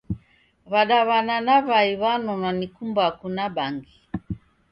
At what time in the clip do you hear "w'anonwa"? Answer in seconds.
2.01-2.49